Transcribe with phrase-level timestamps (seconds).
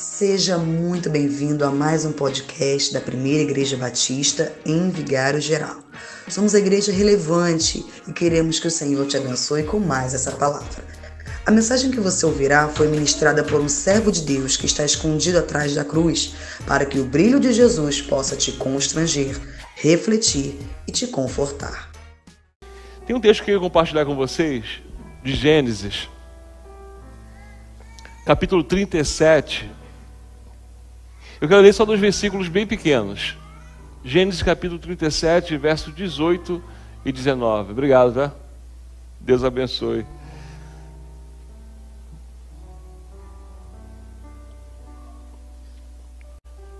[0.00, 5.76] Seja muito bem-vindo a mais um podcast da Primeira Igreja Batista em Vigário Geral.
[6.26, 10.82] Somos a igreja relevante e queremos que o Senhor te abençoe com mais essa palavra.
[11.44, 15.38] A mensagem que você ouvirá foi ministrada por um servo de Deus que está escondido
[15.38, 16.34] atrás da cruz,
[16.66, 19.38] para que o brilho de Jesus possa te constranger,
[19.74, 20.58] refletir
[20.88, 21.90] e te confortar.
[23.06, 24.64] Tem um texto que eu queria compartilhar com vocês,
[25.22, 26.08] de Gênesis,
[28.24, 29.78] capítulo 37,
[31.40, 33.38] eu quero ler só dois versículos bem pequenos.
[34.04, 36.62] Gênesis capítulo 37, verso 18
[37.04, 37.72] e 19.
[37.72, 38.32] Obrigado, tá?
[39.18, 40.04] Deus abençoe.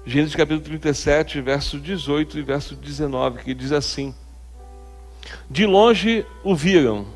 [0.05, 4.15] Gênesis capítulo 37, verso 18 e verso 19, que diz assim:
[5.49, 7.07] De longe o viram,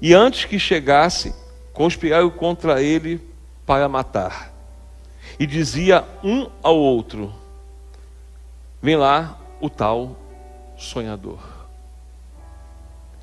[0.00, 1.34] e antes que chegasse,
[1.74, 3.20] conspiraram contra ele
[3.66, 4.55] para matar
[5.38, 7.32] e dizia um ao outro:
[8.80, 10.16] Vem lá o tal
[10.76, 11.38] sonhador.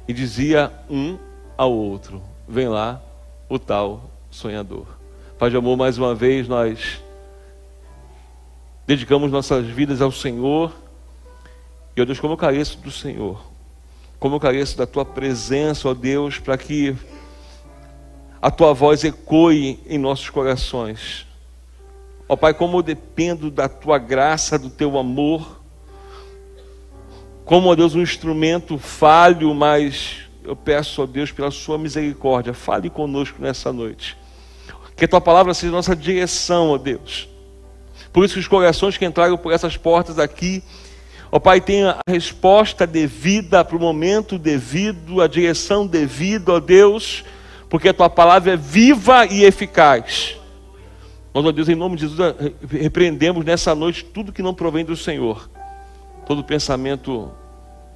[0.07, 1.17] E dizia um
[1.57, 3.01] ao outro: Vem lá
[3.47, 4.85] o tal sonhador.
[5.37, 7.01] Pai de amor, mais uma vez nós
[8.85, 10.73] dedicamos nossas vidas ao Senhor.
[11.95, 13.43] E, ó Deus, como eu careço do Senhor,
[14.19, 16.95] como eu careço da tua presença, ó Deus, para que
[18.41, 21.25] a tua voz ecoe em nossos corações.
[22.27, 25.61] Ó Pai, como eu dependo da tua graça, do teu amor.
[27.45, 32.89] Como, ó Deus, um instrumento falho, mas eu peço, ó Deus, pela sua misericórdia, fale
[32.89, 34.17] conosco nessa noite.
[34.95, 37.27] Que a tua palavra seja nossa direção, ó Deus.
[38.11, 40.63] Por isso que os corações que entraram por essas portas aqui,
[41.31, 47.25] ó Pai, tenham a resposta devida para o momento devido, a direção devida, ó Deus,
[47.69, 50.37] porque a tua palavra é viva e eficaz.
[51.33, 52.35] Nós, ó Deus, em nome de Jesus,
[52.69, 55.49] repreendemos nessa noite tudo que não provém do Senhor.
[56.27, 57.31] Todo pensamento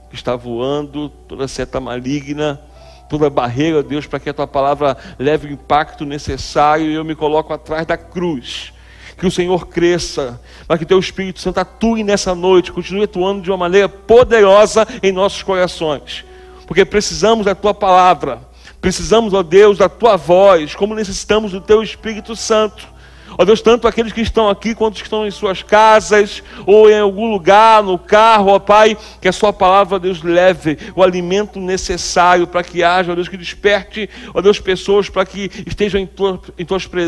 [0.09, 2.59] que está voando, toda seta maligna,
[3.07, 7.15] toda barreira, Deus, para que a tua palavra leve o impacto necessário e eu me
[7.15, 8.73] coloco atrás da cruz.
[9.15, 13.41] Que o Senhor cresça, para que o teu Espírito Santo atue nessa noite, continue atuando
[13.41, 16.23] de uma maneira poderosa em nossos corações,
[16.67, 18.41] porque precisamos da tua palavra,
[18.79, 22.96] precisamos, ó Deus, da tua voz, como necessitamos do teu Espírito Santo
[23.37, 26.89] Ó Deus, tanto aqueles que estão aqui quanto os que estão em suas casas ou
[26.89, 31.59] em algum lugar, no carro, ó Pai, que a Sua palavra, Deus, leve o alimento
[31.59, 36.07] necessário para que haja, ó Deus, que desperte, ó Deus, pessoas para que estejam em
[36.07, 36.65] tua, em,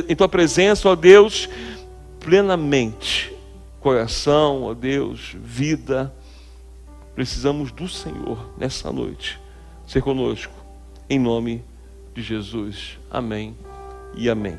[0.10, 1.50] em tua presença, ó Deus,
[2.20, 3.34] plenamente.
[3.80, 6.14] Coração, ó Deus, vida.
[7.16, 9.40] Precisamos do Senhor nessa noite.
[9.86, 10.54] Ser conosco.
[11.10, 11.64] Em nome
[12.14, 12.98] de Jesus.
[13.10, 13.56] Amém
[14.16, 14.58] e amém.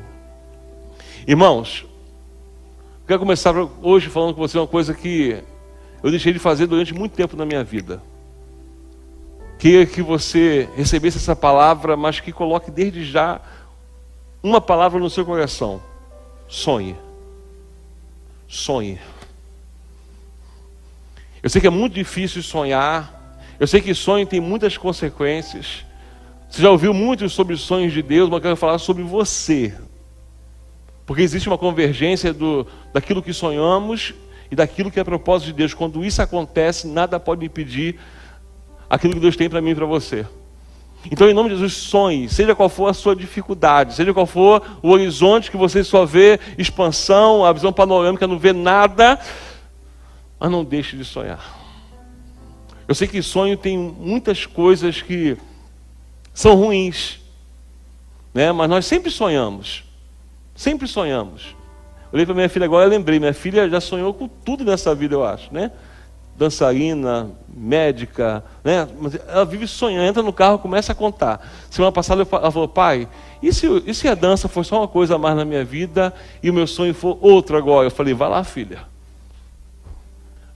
[1.27, 1.85] Irmãos,
[3.05, 5.37] quero começar hoje falando com você uma coisa que
[6.01, 8.01] eu deixei de fazer durante muito tempo na minha vida.
[9.59, 13.39] Queria que você recebesse essa palavra, mas que coloque desde já
[14.41, 15.79] uma palavra no seu coração.
[16.47, 16.95] Sonhe.
[18.47, 18.99] Sonhe.
[21.43, 23.37] Eu sei que é muito difícil sonhar.
[23.59, 25.85] Eu sei que sonho tem muitas consequências.
[26.49, 29.71] Você já ouviu muito sobre sonhos de Deus, mas eu quero falar sobre você.
[31.05, 34.13] Porque existe uma convergência do, daquilo que sonhamos
[34.49, 35.73] e daquilo que é propósito de Deus.
[35.73, 37.99] Quando isso acontece, nada pode impedir
[38.89, 40.25] aquilo que Deus tem para mim e para você.
[41.09, 44.61] Então, em nome de Jesus, sonhe, seja qual for a sua dificuldade, seja qual for
[44.83, 49.19] o horizonte que você só vê expansão, a visão panorâmica, não vê nada,
[50.39, 51.59] mas não deixe de sonhar.
[52.87, 55.37] Eu sei que sonho tem muitas coisas que
[56.33, 57.19] são ruins,
[58.33, 58.51] né?
[58.51, 59.83] mas nós sempre sonhamos.
[60.55, 61.55] Sempre sonhamos.
[62.11, 65.15] Olhei para minha filha agora e lembrei, minha filha já sonhou com tudo nessa vida,
[65.15, 65.71] eu acho, né?
[66.37, 68.87] Dançarina, médica, né?
[68.99, 71.47] Mas ela vive sonhando, entra no carro, começa a contar.
[71.69, 73.07] Semana passada ela falou, pai,
[73.41, 76.13] e se, e se a dança foi só uma coisa a mais na minha vida
[76.43, 77.87] e o meu sonho for outro agora?
[77.87, 78.79] Eu falei, vai lá, filha.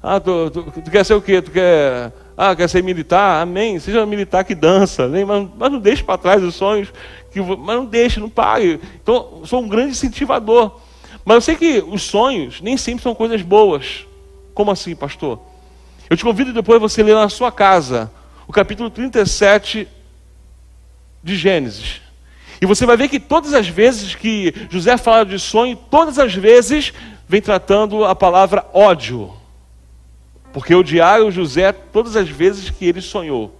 [0.03, 1.41] Ah, tu, tu, tu quer ser o quê?
[1.41, 3.41] Tu quer ah, quer ser militar?
[3.41, 3.79] Amém.
[3.79, 5.23] Seja militar que dança, né?
[5.23, 6.91] mas, mas não deixe para trás os sonhos
[7.35, 8.79] que, mas não deixe, não pare.
[9.01, 10.71] Então, sou um grande incentivador.
[11.25, 14.05] Mas eu sei que os sonhos nem sempre são coisas boas.
[14.53, 15.41] Como assim, pastor?
[16.09, 18.09] Eu te convido depois você ler na sua casa
[18.47, 19.85] o capítulo 37
[21.21, 21.99] de Gênesis.
[22.61, 26.33] E você vai ver que todas as vezes que José fala de sonho, todas as
[26.33, 26.93] vezes
[27.27, 29.33] vem tratando a palavra ódio.
[30.53, 33.53] Porque odiaram José todas as vezes que ele sonhou.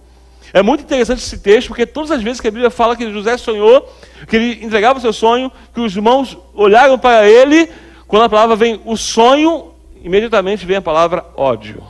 [0.52, 3.36] É muito interessante esse texto, porque todas as vezes que a Bíblia fala que José
[3.36, 3.92] sonhou,
[4.28, 7.70] que ele entregava o seu sonho, que os irmãos olharam para ele,
[8.06, 9.72] quando a palavra vem o sonho,
[10.02, 11.82] imediatamente vem a palavra ódio.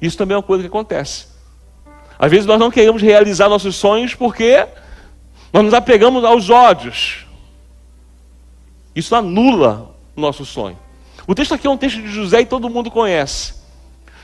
[0.00, 1.26] Isso também é uma coisa que acontece.
[2.18, 4.66] Às vezes nós não queremos realizar nossos sonhos porque
[5.52, 7.26] nós nos apegamos aos ódios.
[8.94, 10.78] Isso anula o nosso sonho.
[11.26, 13.54] O texto aqui é um texto de José e todo mundo conhece.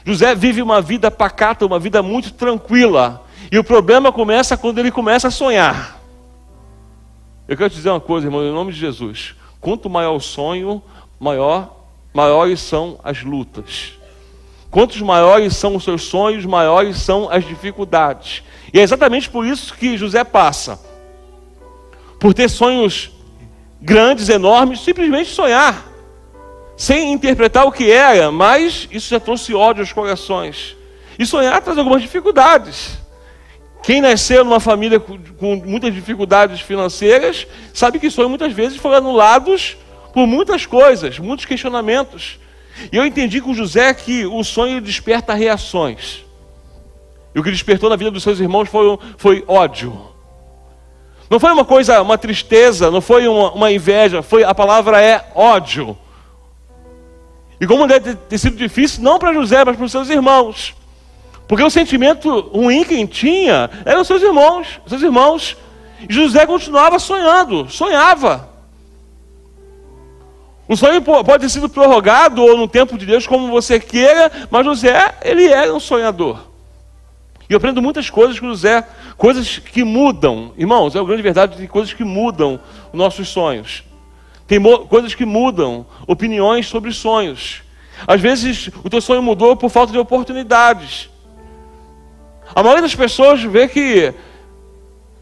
[0.04, 3.24] José vive uma vida pacata, uma vida muito tranquila.
[3.50, 6.00] E o problema começa quando ele começa a sonhar.
[7.48, 9.34] Eu quero te dizer uma coisa, irmão, em nome de Jesus.
[9.60, 10.82] Quanto maior o sonho,
[11.18, 11.74] maior,
[12.12, 13.94] maiores são as lutas.
[14.70, 18.42] Quantos maiores são os seus sonhos, maiores são as dificuldades.
[18.72, 20.80] E é exatamente por isso que José passa.
[22.18, 23.10] Por ter sonhos
[23.80, 25.93] grandes, enormes, simplesmente sonhar
[26.76, 30.76] sem interpretar o que era, mas isso já trouxe ódio aos corações.
[31.18, 32.98] E sonhar traz algumas dificuldades.
[33.82, 39.76] Quem nasceu numa família com, muitas dificuldades financeiras, sabe que sonhos muitas vezes foram anulados
[40.12, 42.38] por muitas coisas, muitos questionamentos.
[42.90, 46.24] E eu entendi com José que o sonho desperta reações.
[47.34, 50.14] E o que despertou na vida dos seus irmãos foi, foi ódio.
[51.28, 55.30] Não foi uma coisa, uma tristeza, não foi uma, uma inveja, foi a palavra é
[55.34, 55.96] ódio.
[57.60, 60.74] E como deve ter sido difícil, não para José, mas para os seus irmãos.
[61.46, 65.56] Porque o sentimento ruim que tinha eram os seus irmãos, seus irmãos.
[66.08, 68.48] E José continuava sonhando, sonhava.
[70.66, 74.64] O sonho pode ter sido prorrogado ou no tempo de Deus, como você queira, mas
[74.64, 76.38] José, ele era um sonhador.
[77.48, 78.82] E eu aprendo muitas coisas com José,
[79.18, 80.52] coisas que mudam.
[80.56, 82.58] Irmãos, é a grande verdade, tem coisas que mudam
[82.90, 83.84] os nossos sonhos.
[84.46, 87.62] Tem coisas que mudam opiniões sobre sonhos.
[88.06, 91.08] Às vezes o teu sonho mudou por falta de oportunidades.
[92.54, 94.12] A maioria das pessoas vê que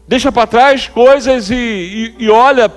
[0.07, 2.71] deixa para trás coisas e, e, e, olha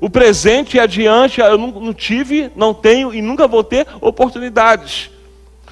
[0.00, 1.40] o presente e adiante.
[1.40, 5.10] Eu não, não tive, não tenho e nunca vou ter oportunidades.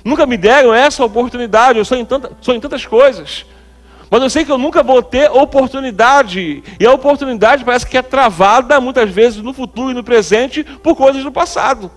[0.05, 1.79] Nunca me deram essa oportunidade.
[1.79, 3.45] Eu sou em, tanta, sou em tantas coisas.
[4.11, 6.65] Mas eu sei que eu nunca vou ter oportunidade.
[6.81, 10.97] E a oportunidade parece que é travada muitas vezes no futuro e no presente por
[10.97, 11.91] coisas do passado.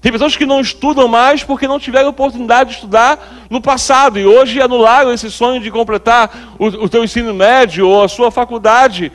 [0.00, 4.24] Tem pessoas que não estudam mais porque não tiveram oportunidade de estudar no passado e
[4.24, 9.12] hoje anularam esse sonho de completar o, o teu ensino médio ou a sua faculdade.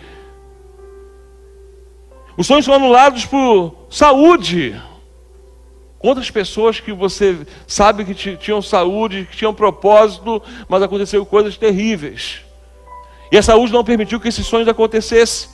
[2.38, 4.80] Os sonhos são anulados por saúde.
[6.06, 7.36] Quantas pessoas que você
[7.66, 12.42] sabe que tinham saúde, que tinham propósito, mas aconteceram coisas terríveis.
[13.32, 15.50] E a saúde não permitiu que esses sonhos acontecessem.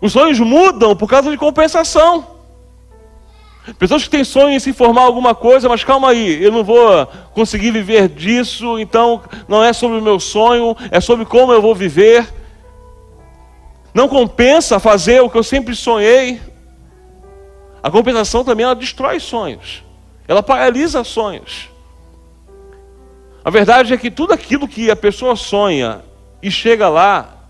[0.00, 2.26] Os sonhos mudam por causa de compensação.
[3.78, 7.06] Pessoas que têm sonho em se formar alguma coisa, mas calma aí, eu não vou
[7.32, 11.76] conseguir viver disso, então não é sobre o meu sonho, é sobre como eu vou
[11.76, 12.26] viver.
[13.94, 16.40] Não compensa fazer o que eu sempre sonhei.
[17.86, 19.84] A compensação também ela destrói sonhos.
[20.26, 21.70] Ela paralisa sonhos.
[23.44, 26.02] A verdade é que tudo aquilo que a pessoa sonha
[26.42, 27.44] e chega lá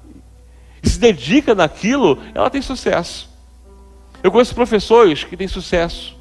[0.82, 3.30] e se dedica naquilo, ela tem sucesso.
[4.22, 6.14] Eu conheço professores que têm sucesso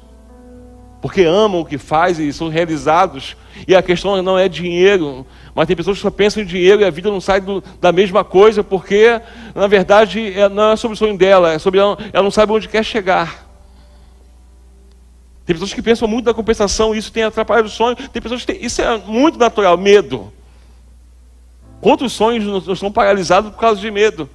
[1.02, 3.36] porque amam o que faz e são realizados.
[3.68, 6.86] E a questão não é dinheiro, mas tem pessoas que só pensam em dinheiro e
[6.86, 9.20] a vida não sai do, da mesma coisa, porque
[9.54, 12.50] na verdade é, não é sobre o sonho dela, é sobre ela, ela não sabe
[12.50, 13.45] onde quer chegar.
[15.46, 17.94] Tem pessoas que pensam muito na compensação, isso tem atrapalhado o sonho.
[17.94, 20.32] Tem pessoas que têm, isso é muito natural, medo.
[21.80, 24.28] Quantos sonhos não estão paralisados por causa de medo?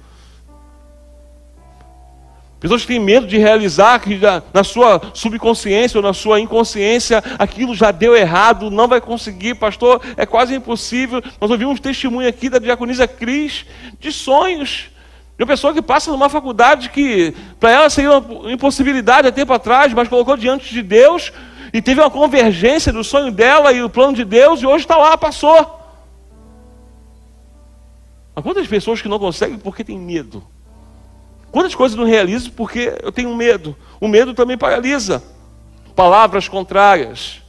[2.58, 4.18] Pessoas que têm medo de realizar, que
[4.54, 10.00] na sua subconsciência ou na sua inconsciência aquilo já deu errado, não vai conseguir, pastor,
[10.16, 11.20] é quase impossível.
[11.38, 13.66] Nós ouvimos testemunho aqui da diaconisa Cris
[14.00, 14.91] de sonhos
[15.42, 19.92] uma pessoa que passa numa faculdade que para ela seria uma impossibilidade há tempo atrás,
[19.92, 21.32] mas colocou diante de Deus
[21.72, 24.96] e teve uma convergência do sonho dela e o plano de Deus e hoje está
[24.96, 25.80] lá, passou.
[28.34, 30.42] Mas quantas pessoas que não conseguem porque tem medo?
[31.50, 33.76] Quantas coisas não realizo porque eu tenho medo?
[34.00, 35.22] O medo também paralisa.
[35.94, 37.42] Palavras contrárias.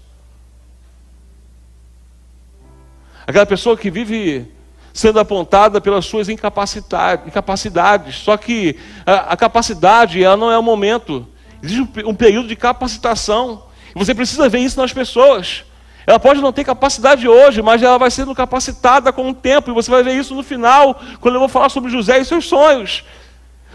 [3.26, 4.52] Aquela pessoa que vive
[4.94, 8.16] sendo apontada pelas suas incapacidades.
[8.18, 11.28] Só que a, a capacidade ela não é o momento.
[11.62, 13.64] Existe um, período de capacitação.
[13.96, 15.64] Você precisa ver isso nas pessoas.
[16.06, 19.72] Ela pode não ter capacidade hoje, mas ela vai sendo capacitada com o tempo.
[19.72, 22.46] E você vai ver isso no final, quando eu vou falar sobre José e seus
[22.46, 23.04] sonhos.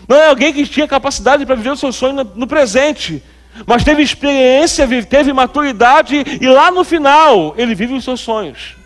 [0.07, 3.23] Não é alguém que tinha capacidade para viver o seu sonho no presente,
[3.67, 8.78] mas teve experiência, teve maturidade, e lá no final ele vive os seus sonhos.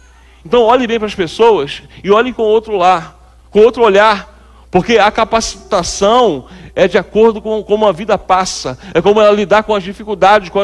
[0.45, 3.17] Então olhe bem para as pessoas e olhe com outro lar,
[3.51, 4.33] com outro olhar,
[4.71, 9.63] porque a capacitação é de acordo com como a vida passa, é como ela lidar
[9.63, 10.59] com as dificuldades, com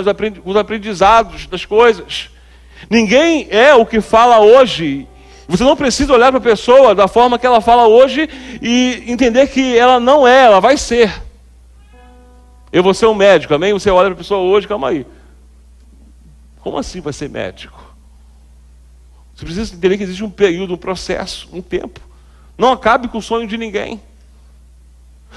[0.45, 2.31] os aprendizados das coisas.
[2.89, 5.07] Ninguém é o que fala hoje.
[5.47, 8.29] Você não precisa olhar para a pessoa da forma que ela fala hoje
[8.61, 11.13] e entender que ela não é, ela vai ser.
[12.71, 13.73] Eu vou ser um médico, amém?
[13.73, 15.07] Você olha para a pessoa hoje, calma aí.
[16.61, 17.88] Como assim vai ser médico?
[19.38, 22.00] Você precisa entender que existe um período, um processo, um tempo.
[22.59, 24.02] Não acabe com o sonho de ninguém.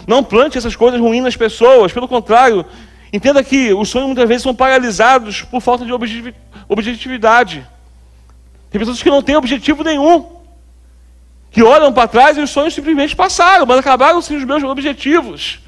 [0.08, 1.94] Não plante essas coisas ruins nas pessoas.
[1.94, 2.66] Pelo contrário,
[3.14, 5.94] entenda que os sonhos muitas vezes são paralisados por falta de
[6.68, 7.64] objetividade.
[8.72, 10.26] Tem pessoas que não têm objetivo nenhum.
[11.52, 15.60] Que olham para trás e os sonhos simplesmente passaram, mas acabaram sem os meus objetivos.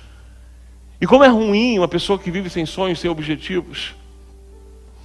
[0.99, 3.93] E como é ruim uma pessoa que vive sem sonhos, sem objetivos.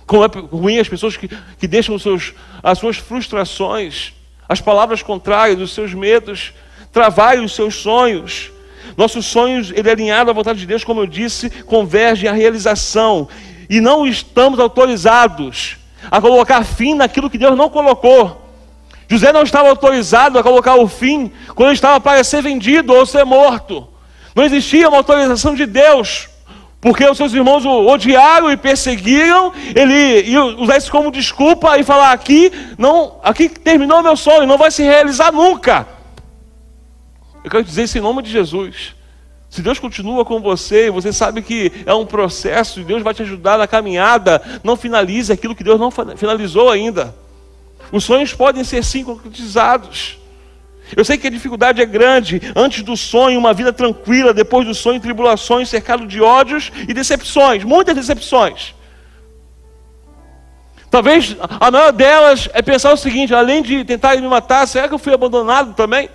[0.08, 4.14] Como é ruim as pessoas que, que deixam seus, as suas frustrações,
[4.48, 6.54] as palavras contrárias, os seus medos,
[6.90, 8.50] travarem os seus sonhos.
[8.96, 13.28] Nossos sonhos, ele é alinhado à vontade de Deus, como eu disse, convergem à realização.
[13.68, 15.76] E não estamos autorizados
[16.10, 18.50] a colocar fim naquilo que Deus não colocou.
[19.10, 23.04] José não estava autorizado a colocar o fim quando ele estava para ser vendido ou
[23.04, 23.86] ser morto.
[24.34, 26.30] Não existia uma autorização de Deus
[26.80, 31.82] porque os seus irmãos o odiaram e perseguiram, ele ia usar isso como desculpa e
[31.82, 35.88] falar aqui, não, aqui terminou meu sonho, não vai se realizar nunca.
[37.42, 38.94] Eu quero dizer isso em nome de Jesus.
[39.50, 43.22] Se Deus continua com você você sabe que é um processo e Deus vai te
[43.22, 47.14] ajudar na caminhada, não finalize aquilo que Deus não finalizou ainda.
[47.90, 50.18] Os sonhos podem ser sim concretizados.
[50.96, 52.40] Eu sei que a dificuldade é grande.
[52.54, 54.32] Antes do sonho, uma vida tranquila.
[54.32, 57.64] Depois do sonho, tribulações, cercado de ódios e decepções.
[57.64, 58.74] Muitas decepções.
[60.90, 64.94] Talvez a maior delas é pensar o seguinte: além de tentar me matar, será que
[64.94, 66.08] eu fui abandonado também?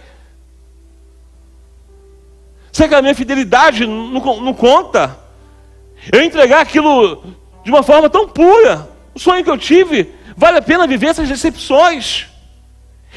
[2.72, 5.20] Será que a minha fidelidade não, não conta?
[6.12, 7.24] Eu entregar aquilo
[7.64, 8.90] de uma forma tão pura.
[9.14, 12.33] O sonho que eu tive, vale a pena viver essas decepções.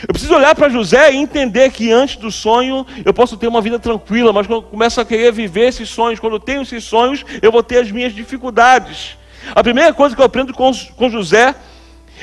[0.02, 3.62] Eu preciso olhar para José e entender que antes do sonho eu posso ter uma
[3.62, 6.84] vida tranquila, mas quando eu começo a querer viver esses sonhos, quando eu tenho esses
[6.84, 9.16] sonhos, eu vou ter as minhas dificuldades.
[9.54, 11.54] A primeira coisa que eu aprendo com, com José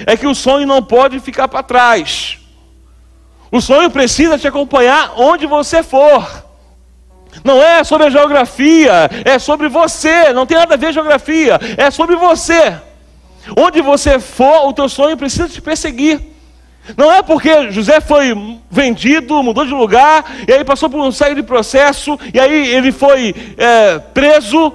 [0.06, 2.38] é que o sonho não pode ficar para trás.
[3.52, 6.44] O sonho precisa te acompanhar onde você for.
[7.44, 10.32] Não é sobre a geografia, é sobre você.
[10.32, 12.76] Não tem nada a ver com geografia, é sobre você.
[13.58, 16.33] Onde você for, o teu sonho precisa te perseguir.
[16.98, 18.34] Não é porque José foi
[18.70, 22.92] vendido, mudou de lugar, e aí passou por um série de processo, e aí ele
[22.92, 24.74] foi é, preso.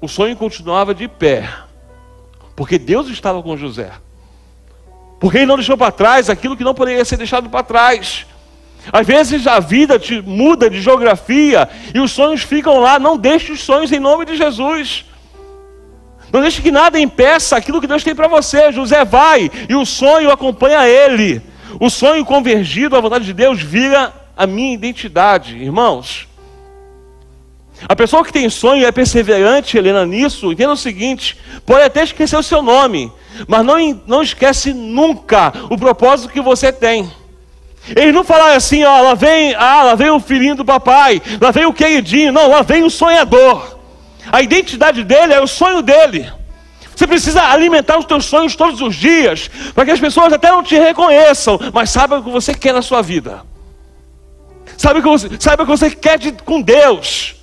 [0.00, 1.48] O sonho continuava de pé,
[2.54, 3.90] porque Deus estava com José.
[5.18, 8.26] Porque ele não deixou para trás aquilo que não poderia ser deixado para trás.
[8.92, 12.98] Às vezes a vida te muda de geografia e os sonhos ficam lá.
[12.98, 15.04] Não deixe os sonhos em nome de Jesus.
[16.32, 18.72] Não deixe que nada impeça aquilo que Deus tem para você.
[18.72, 21.40] José vai e o sonho acompanha ele.
[21.80, 26.26] O sonho convergido à vontade de Deus vira a minha identidade, irmãos.
[27.88, 32.36] A pessoa que tem sonho é perseverante, Helena, nisso, entenda o seguinte: pode até esquecer
[32.36, 33.12] o seu nome,
[33.46, 37.10] mas não, não esquece nunca o propósito que você tem.
[37.94, 41.50] Eles não falaram assim, ó, lá vem, ah, lá vem o filhinho do papai, lá
[41.50, 43.75] vem o queridinho, não, lá vem o sonhador.
[44.30, 46.30] A identidade dele é o sonho dele.
[46.94, 50.62] Você precisa alimentar os teus sonhos todos os dias, para que as pessoas até não
[50.62, 53.42] te reconheçam, mas saibam o que você quer na sua vida.
[54.76, 57.34] Saiba o que você, saiba o que você quer de, com Deus.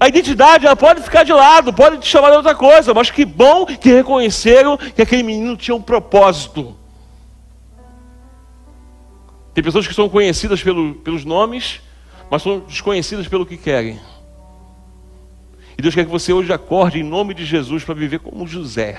[0.00, 3.24] A identidade ela pode ficar de lado, pode te chamar de outra coisa, mas que
[3.24, 6.76] bom que reconheceram que aquele menino tinha um propósito.
[9.52, 11.80] Tem pessoas que são conhecidas pelo, pelos nomes,
[12.28, 14.00] mas são desconhecidas pelo que querem.
[15.84, 18.98] Deus quer que você hoje acorde em nome de Jesus para viver como José.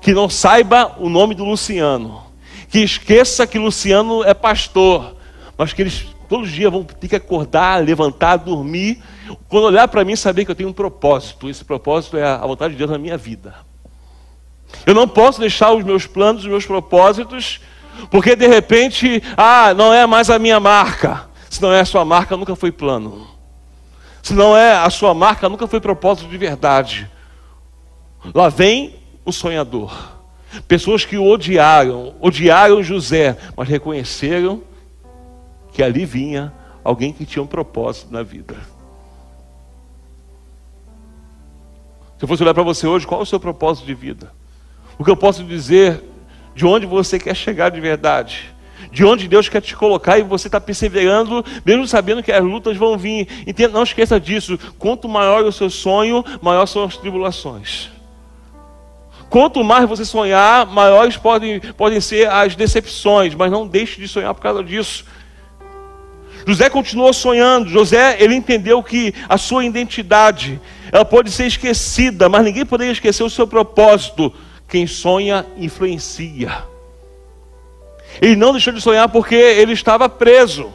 [0.00, 2.22] Que não saiba o nome do Luciano.
[2.68, 5.16] Que esqueça que Luciano é pastor.
[5.58, 9.02] Mas que eles todos os dias vão ter que acordar, levantar, dormir.
[9.48, 11.50] Quando olhar para mim, saber que eu tenho um propósito.
[11.50, 13.52] Esse propósito é a vontade de Deus na minha vida.
[14.86, 17.60] Eu não posso deixar os meus planos, os meus propósitos,
[18.08, 21.28] porque de repente, ah, não é mais a minha marca.
[21.50, 23.34] Se não é a sua marca, nunca foi plano.
[24.26, 27.08] Se não é a sua marca, nunca foi propósito de verdade.
[28.34, 30.16] Lá vem o sonhador.
[30.66, 34.64] Pessoas que o odiaram, odiaram José, mas reconheceram
[35.70, 36.52] que ali vinha
[36.82, 38.56] alguém que tinha um propósito na vida.
[42.18, 44.32] Se eu fosse olhar para você hoje, qual é o seu propósito de vida?
[44.98, 46.02] O que eu posso dizer
[46.52, 48.55] de onde você quer chegar de verdade.
[48.90, 52.76] De onde Deus quer te colocar e você está perseverando, mesmo sabendo que as lutas
[52.76, 53.28] vão vir.
[53.46, 54.58] Entenda, não esqueça disso.
[54.78, 57.90] Quanto maior o seu sonho, maior são as tribulações.
[59.28, 64.32] Quanto mais você sonhar, maiores podem, podem ser as decepções, mas não deixe de sonhar
[64.32, 65.04] por causa disso.
[66.46, 67.68] José continuou sonhando.
[67.68, 70.60] José, ele entendeu que a sua identidade,
[70.92, 74.32] ela pode ser esquecida, mas ninguém poderia esquecer o seu propósito.
[74.68, 76.75] Quem sonha influencia.
[78.20, 80.72] Ele não deixou de sonhar porque ele estava preso.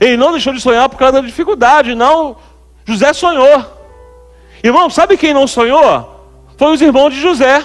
[0.00, 2.36] Ele não deixou de sonhar por causa da dificuldade, não.
[2.84, 3.64] José sonhou.
[4.62, 6.08] Irmão, sabe quem não sonhou?
[6.56, 7.62] Foi os irmãos de José.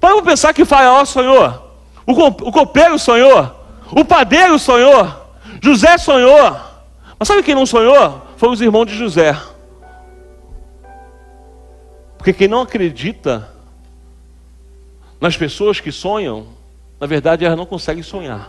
[0.00, 1.70] Vamos pensar que Faraó sonhou.
[2.06, 3.50] O copeiro sonhou.
[3.90, 5.08] O padeiro sonhou.
[5.62, 6.56] José sonhou.
[7.18, 8.20] Mas sabe quem não sonhou?
[8.36, 9.38] Foi os irmãos de José.
[12.18, 13.48] Porque quem não acredita
[15.20, 16.46] nas pessoas que sonham,
[17.02, 18.48] na verdade elas não conseguem sonhar.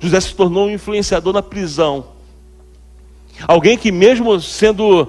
[0.00, 2.06] José se tornou um influenciador na prisão.
[3.46, 5.08] Alguém que, mesmo sendo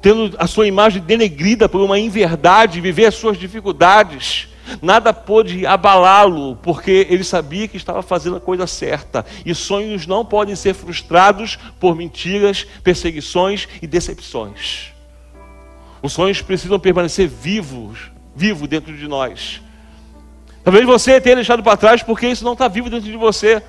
[0.00, 4.48] tendo a sua imagem denegrida por uma inverdade, viver as suas dificuldades,
[4.82, 9.24] Nada pôde abalá-lo, porque ele sabia que estava fazendo a coisa certa.
[9.44, 14.88] E sonhos não podem ser frustrados por mentiras, perseguições e decepções.
[16.02, 19.60] Os sonhos precisam permanecer vivos, vivo dentro de nós.
[20.66, 23.62] Talvez você tenha deixado para trás porque isso não está vivo dentro de você.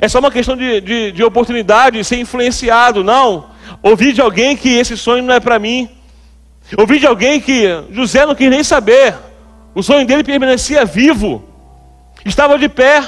[0.00, 3.04] É só uma questão de, de, de oportunidade, de ser influenciado.
[3.04, 3.46] Não.
[3.80, 5.88] Ouvir de alguém que esse sonho não é para mim.
[6.76, 9.14] Ouvir de alguém que José não quis nem saber.
[9.72, 11.44] O sonho dele permanecia vivo,
[12.24, 13.04] estava de pé.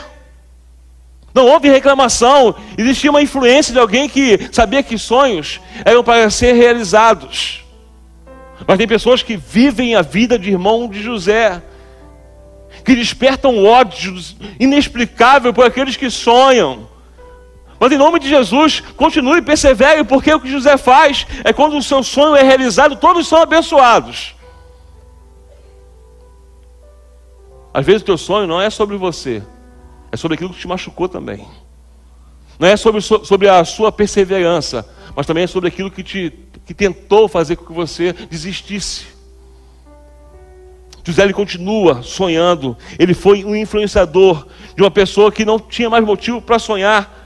[1.34, 6.52] Não houve reclamação, existia uma influência de alguém que sabia que sonhos eram para ser
[6.52, 7.64] realizados.
[8.64, 11.60] Mas tem pessoas que vivem a vida de irmão de José,
[12.84, 14.14] que despertam ódio
[14.60, 16.88] inexplicável por aqueles que sonham.
[17.80, 21.76] Mas em nome de Jesus, continue e persevere, porque o que José faz é quando
[21.76, 24.34] o seu sonho é realizado, todos são abençoados.
[27.72, 29.42] Às vezes o teu sonho não é sobre você,
[30.12, 31.46] é sobre aquilo que te machucou também.
[32.58, 36.32] Não é sobre, sobre a sua perseverança, mas também é sobre aquilo que, te,
[36.64, 39.13] que tentou fazer com que você desistisse.
[41.04, 42.76] José ele continua sonhando.
[42.98, 47.22] Ele foi um influenciador de uma pessoa que não tinha mais motivo para sonhar.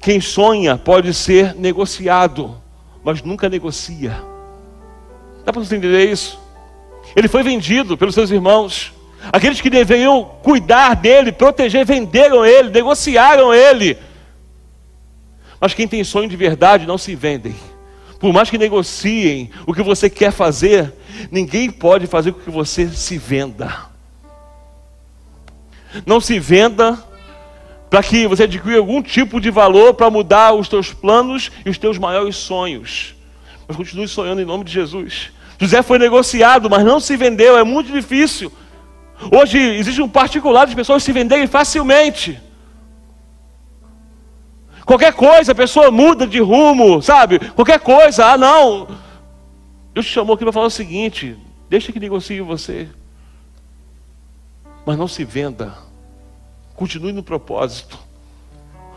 [0.00, 2.60] Quem sonha pode ser negociado,
[3.02, 4.22] mas nunca negocia.
[5.44, 6.38] Dá para você entender isso?
[7.16, 8.92] Ele foi vendido pelos seus irmãos.
[9.32, 13.96] Aqueles que deveriam cuidar dele, proteger, venderam ele, negociaram ele.
[15.58, 17.54] Mas quem tem sonho de verdade não se vendem.
[18.18, 20.92] Por mais que negociem o que você quer fazer,
[21.30, 23.86] ninguém pode fazer com que você se venda.
[26.04, 26.98] Não se venda
[27.88, 31.78] para que você adquira algum tipo de valor para mudar os teus planos e os
[31.78, 33.14] teus maiores sonhos.
[33.66, 35.30] Mas continue sonhando em nome de Jesus.
[35.58, 38.52] José foi negociado, mas não se vendeu, é muito difícil.
[39.32, 42.38] Hoje existe um particular de pessoas se venderem facilmente.
[44.88, 47.38] Qualquer coisa, a pessoa muda de rumo, sabe?
[47.50, 48.88] Qualquer coisa, ah não.
[49.92, 51.36] Deus te chamou aqui para falar o seguinte:
[51.68, 52.88] deixa que negocie você.
[54.86, 55.74] Mas não se venda.
[56.74, 57.98] Continue no propósito.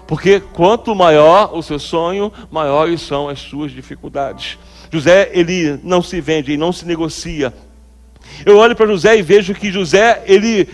[0.07, 4.57] Porque quanto maior o seu sonho, maiores são as suas dificuldades.
[4.89, 7.53] José, ele não se vende, ele não se negocia,
[8.45, 10.67] eu olho para José e vejo que José, ele,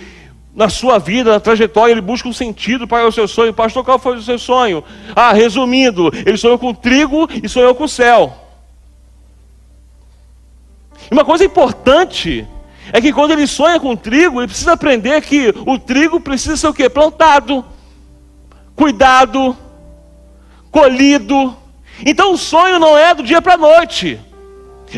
[0.55, 3.53] na sua vida, na trajetória, ele busca um sentido para o seu sonho.
[3.53, 4.83] Pastor, qual foi o seu sonho?
[5.15, 8.35] Ah, resumindo, ele sonhou com trigo e sonhou com o céu.
[11.09, 12.47] E uma coisa importante
[12.91, 16.67] é que quando ele sonha com trigo, ele precisa aprender que o trigo precisa ser
[16.67, 16.89] o quê?
[16.89, 17.63] Plantado,
[18.75, 19.55] cuidado,
[20.71, 21.55] colhido.
[22.05, 24.19] Então o sonho não é do dia para a noite.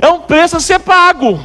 [0.02, 1.40] É um preço a ser pago.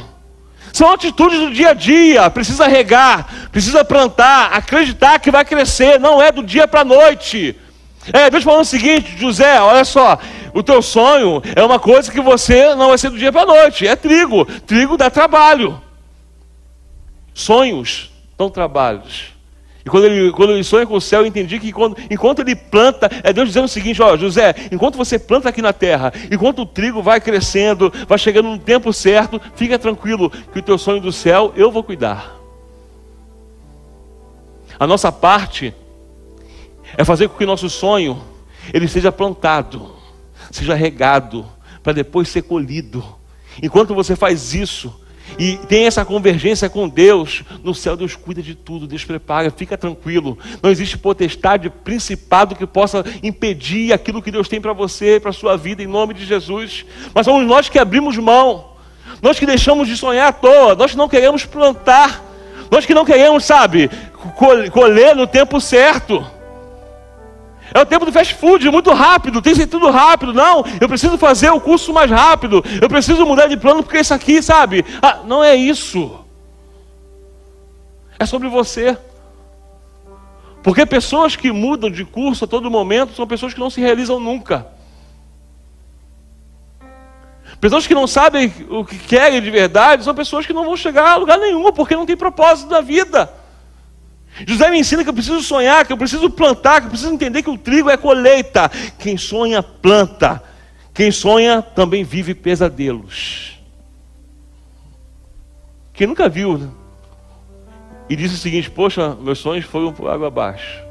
[0.75, 2.29] São atitudes do dia a dia.
[2.29, 5.97] Precisa regar, precisa plantar, acreditar que vai crescer.
[6.01, 7.55] Não é do dia para a noite.
[8.11, 10.19] É, Deus falando o seguinte, José, olha só,
[10.53, 13.45] o teu sonho é uma coisa que você não vai ser do dia para a
[13.45, 13.87] noite.
[13.87, 14.43] É trigo.
[14.43, 15.81] Trigo dá trabalho.
[17.33, 19.33] Sonhos dão trabalhos.
[19.85, 22.55] E quando ele, quando ele sonha com o céu, eu entendi que quando, enquanto ele
[22.55, 26.63] planta, é Deus dizendo o seguinte: ó, José, enquanto você planta aqui na terra, enquanto
[26.63, 30.99] o trigo vai crescendo, vai chegando no tempo certo, fica tranquilo, que o teu sonho
[30.99, 32.35] do céu eu vou cuidar.
[34.79, 35.71] A nossa parte
[36.97, 38.19] é fazer com que o nosso sonho
[38.73, 39.95] ele seja plantado,
[40.49, 41.45] seja regado,
[41.83, 43.05] para depois ser colhido.
[43.61, 44.99] Enquanto você faz isso,
[45.37, 49.77] e tem essa convergência com Deus, no céu Deus cuida de tudo, Deus prepara, fica
[49.77, 50.37] tranquilo.
[50.61, 55.33] Não existe potestade, principado que possa impedir aquilo que Deus tem para você, para a
[55.33, 56.85] sua vida, em nome de Jesus.
[57.13, 58.71] Mas somos nós que abrimos mão,
[59.21, 62.23] nós que deixamos de sonhar à toa, nós que não queremos plantar,
[62.71, 63.89] nós que não queremos, sabe,
[64.71, 66.34] colher no tempo certo.
[67.73, 70.33] É o tempo do fast food, muito rápido, tem que ser tudo rápido.
[70.33, 72.63] Não, eu preciso fazer o curso mais rápido.
[72.81, 74.85] Eu preciso mudar de plano porque isso aqui, sabe?
[75.01, 76.19] Ah, não é isso.
[78.19, 78.97] É sobre você.
[80.63, 84.19] Porque pessoas que mudam de curso a todo momento são pessoas que não se realizam
[84.19, 84.67] nunca.
[87.59, 91.11] Pessoas que não sabem o que querem de verdade são pessoas que não vão chegar
[91.11, 93.31] a lugar nenhum, porque não tem propósito da vida.
[94.45, 97.41] José me ensina que eu preciso sonhar, que eu preciso plantar, que eu preciso entender
[97.41, 98.69] que o trigo é colheita.
[98.99, 100.43] Quem sonha, planta.
[100.93, 103.57] Quem sonha também vive pesadelos.
[105.93, 106.69] Quem nunca viu né?
[108.09, 110.83] e disse o seguinte: Poxa, meus sonhos foram por água abaixo.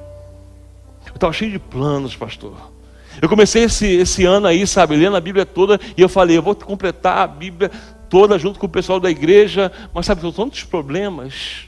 [1.06, 2.72] Eu estava cheio de planos, pastor.
[3.20, 6.42] Eu comecei esse, esse ano aí, sabe, lendo a Bíblia toda, e eu falei: Eu
[6.42, 7.70] vou completar a Bíblia
[8.08, 11.66] toda junto com o pessoal da igreja, mas sabe, são tantos problemas.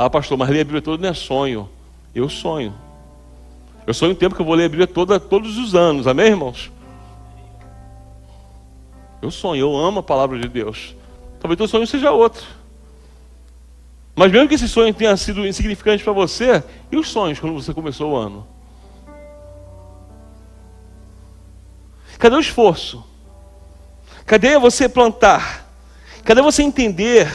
[0.00, 1.68] Ah, pastor, mas ler a Bíblia toda não é sonho.
[2.14, 2.72] Eu sonho.
[3.84, 6.26] Eu sonho um tempo que eu vou ler a Bíblia toda todos os anos, amém,
[6.26, 6.70] irmãos?
[9.20, 10.94] Eu sonho, eu amo a palavra de Deus.
[11.40, 12.46] Talvez o sonho seja outro.
[14.14, 17.74] Mas mesmo que esse sonho tenha sido insignificante para você, e os sonhos quando você
[17.74, 18.46] começou o ano?
[22.20, 23.04] Cadê o esforço?
[24.24, 25.68] Cadê você plantar?
[26.22, 27.28] Cadê você entender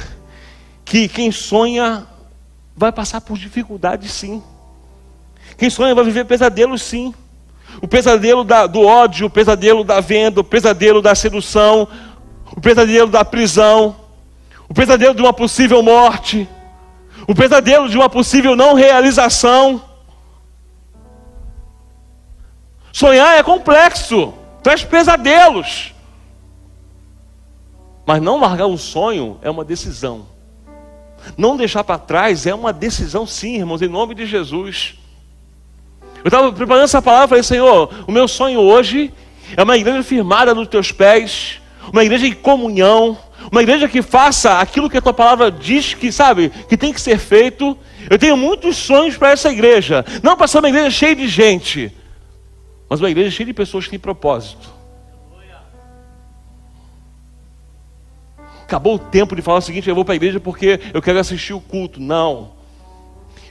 [0.86, 2.08] que quem sonha
[2.76, 4.42] vai passar por dificuldades sim.
[5.58, 7.14] Quem sonha vai viver pesadelos sim.
[7.82, 11.88] O pesadelo da, do ódio, o pesadelo da venda, o pesadelo da sedução,
[12.56, 13.96] o pesadelo da prisão,
[14.70, 16.48] o pesadelo de uma possível morte,
[17.28, 19.82] o pesadelo de uma possível não realização.
[22.92, 25.94] Sonhar é complexo, traz pesadelos.
[28.06, 30.33] Mas não largar um sonho é uma decisão.
[31.38, 34.96] Não deixar para trás é uma decisão, sim, irmãos, em nome de Jesus.
[36.24, 39.14] Eu estava preparando essa palavra e falei, Senhor, o meu sonho hoje
[39.58, 43.18] é uma igreja firmada nos teus pés, uma igreja em comunhão,
[43.52, 47.02] uma igreja que faça aquilo que a tua palavra diz que, sabe, que tem que
[47.02, 47.78] ser feito.
[48.10, 51.92] Eu tenho muitos sonhos para essa igreja, não para ser uma igreja cheia de gente,
[52.90, 54.83] mas uma igreja cheia de pessoas que têm propósito.
[58.64, 61.20] Acabou o tempo de falar o seguinte: eu vou para a igreja porque eu quero
[61.20, 62.00] assistir o culto.
[62.02, 62.52] Não.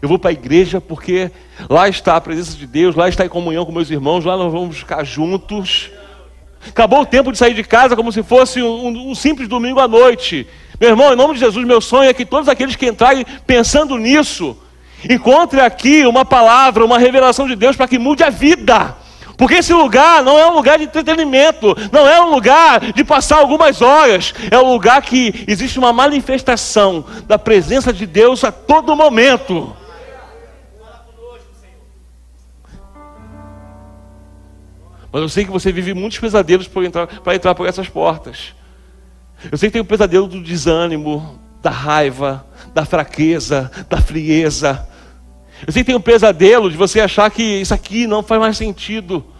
[0.00, 1.30] Eu vou para a igreja porque
[1.70, 4.52] lá está a presença de Deus, lá está em comunhão com meus irmãos, lá nós
[4.52, 5.90] vamos ficar juntos.
[6.68, 9.86] Acabou o tempo de sair de casa como se fosse um, um simples domingo à
[9.86, 10.46] noite.
[10.80, 13.96] Meu irmão, em nome de Jesus, meu sonho é que todos aqueles que entrarem pensando
[13.96, 14.56] nisso,
[15.08, 18.96] encontrem aqui uma palavra, uma revelação de Deus para que mude a vida.
[19.42, 23.38] Porque esse lugar não é um lugar de entretenimento, não é um lugar de passar
[23.38, 28.94] algumas horas, é um lugar que existe uma manifestação da presença de Deus a todo
[28.94, 29.76] momento.
[35.10, 38.54] Mas eu sei que você vive muitos pesadelos para entrar, para entrar por essas portas.
[39.50, 44.88] Eu sei que tem o pesadelo do desânimo, da raiva, da fraqueza, da frieza.
[45.66, 48.56] Eu sei que tem um pesadelo de você achar que isso aqui não faz mais
[48.56, 49.31] sentido.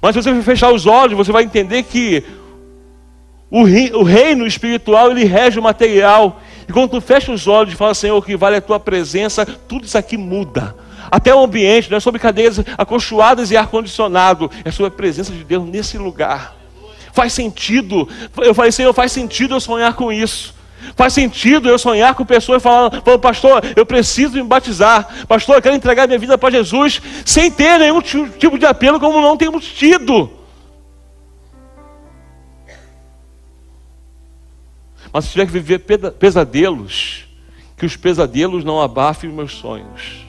[0.00, 2.24] Mas se você fechar os olhos, você vai entender que
[3.50, 6.40] o, reino espiritual ele rege o material.
[6.66, 9.84] E quando tu fecha os olhos e fala, Senhor, que vale a tua presença, tudo
[9.84, 10.74] isso aqui muda.
[11.10, 15.44] Até o ambiente, não é sobre cadeiras acolchoadas e ar-condicionado, é sobre a presença de
[15.44, 16.56] Deus nesse lugar.
[17.12, 18.08] Faz sentido.
[18.38, 20.54] Eu falei, Senhor, faz sentido eu sonhar com isso.
[20.96, 25.62] Faz sentido eu sonhar com pessoas falando, falando, pastor, eu preciso me batizar, pastor, eu
[25.62, 29.64] quero entregar minha vida para Jesus, sem ter nenhum tipo de apelo, como não temos
[29.64, 30.30] tido.
[35.12, 35.78] Mas se tiver que viver
[36.18, 37.26] pesadelos,
[37.76, 40.24] que os pesadelos não abafem os meus sonhos.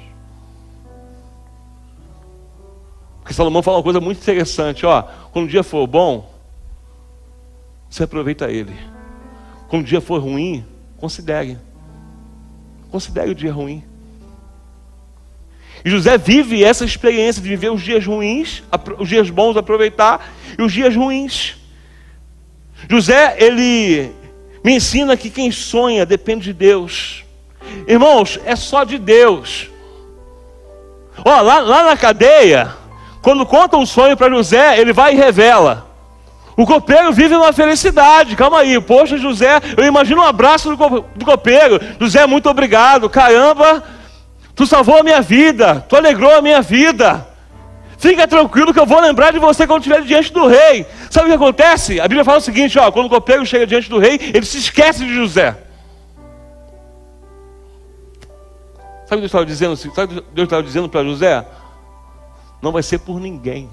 [3.22, 6.30] Porque Salomão fala uma coisa muito interessante, ó, quando o dia for bom,
[7.90, 8.76] você aproveita ele.
[9.74, 10.64] Quando o dia for ruim,
[10.98, 11.58] considere.
[12.92, 13.84] Considere o dia ruim.
[15.84, 18.62] E José vive essa experiência de viver os dias ruins,
[19.00, 21.56] os dias bons aproveitar e os dias ruins.
[22.88, 24.12] José, ele
[24.64, 27.26] me ensina que quem sonha depende de Deus.
[27.88, 29.72] Irmãos, é só de Deus.
[31.26, 32.76] Ó, lá, lá na cadeia,
[33.24, 35.93] quando conta um sonho para José, ele vai e revela.
[36.56, 38.36] O copeiro vive uma felicidade.
[38.36, 38.80] Calma aí.
[38.80, 40.76] Poxa, José, eu imagino um abraço
[41.16, 41.80] do copeiro.
[42.00, 43.10] José, muito obrigado.
[43.10, 43.84] Caramba,
[44.56, 45.84] tu salvou a minha vida.
[45.88, 47.28] Tu alegrou a minha vida.
[47.98, 50.86] Fica tranquilo que eu vou lembrar de você quando estiver diante do rei.
[51.10, 52.02] Sabe o que acontece?
[52.02, 54.58] A Bíblia fala o seguinte: ó, quando o copeiro chega diante do rei, ele se
[54.58, 55.56] esquece de José.
[59.06, 59.76] Sabe o que Deus estava dizendo?
[59.78, 61.46] Sabe Deus estava dizendo para José?
[62.62, 63.70] Não vai ser por ninguém.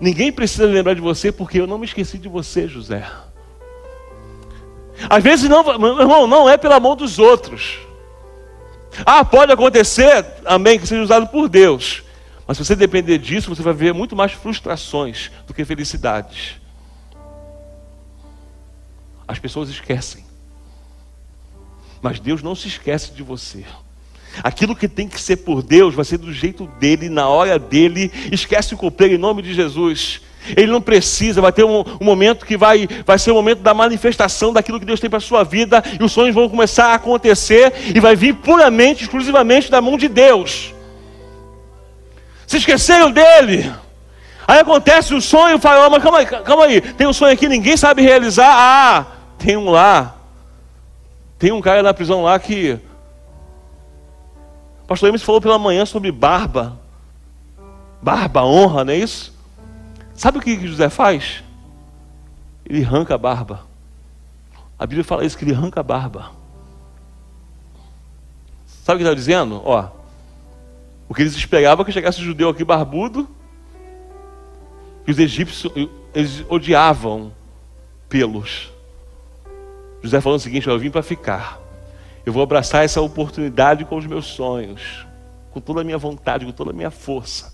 [0.00, 3.08] Ninguém precisa lembrar de você porque eu não me esqueci de você, José.
[5.08, 7.78] Às vezes não, meu irmão, não é pela mão dos outros.
[9.06, 12.02] Ah, pode acontecer, amém, que seja usado por Deus.
[12.46, 16.60] Mas se você depender disso, você vai ver muito mais frustrações do que felicidades.
[19.26, 20.24] As pessoas esquecem.
[22.02, 23.64] Mas Deus não se esquece de você.
[24.42, 28.10] Aquilo que tem que ser por Deus vai ser do jeito dele, na hora dele.
[28.30, 30.20] Esquece o copeiro em nome de Jesus.
[30.56, 33.72] Ele não precisa, vai ter um, um, momento que vai, vai ser o momento da
[33.72, 36.94] manifestação daquilo que Deus tem para a sua vida, e os sonhos vão começar a
[36.94, 40.74] acontecer, e vai vir puramente, exclusivamente da mão de Deus.
[42.46, 43.72] Se esqueceram dele.
[44.46, 47.76] Aí acontece o sonho, fala, mas calma aí, calma aí, tem um sonho aqui, ninguém
[47.76, 48.52] sabe realizar.
[48.52, 49.06] Ah,
[49.38, 50.16] tem um lá.
[51.38, 52.78] Tem um cara na prisão lá que
[54.92, 56.78] pastor Emerson falou pela manhã sobre barba.
[58.02, 59.32] Barba, honra, não é isso?
[60.14, 61.42] Sabe o que José faz?
[62.66, 63.66] Ele arranca a barba.
[64.78, 66.30] A Bíblia fala isso, que ele arranca a barba.
[68.66, 69.62] Sabe o que está dizendo?
[69.64, 69.88] Ó,
[71.08, 73.26] o que eles esperavam é que chegasse um judeu aqui barbudo,
[75.04, 75.72] que os egípcios
[76.12, 77.32] eles odiavam
[78.08, 78.70] pelos.
[80.02, 81.61] José falando o seguinte: eu vim para ficar.
[82.24, 85.06] Eu vou abraçar essa oportunidade com os meus sonhos,
[85.50, 87.52] com toda a minha vontade, com toda a minha força.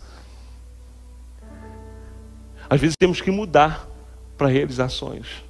[2.68, 3.88] Às vezes temos que mudar
[4.36, 5.42] para realizar sonhos.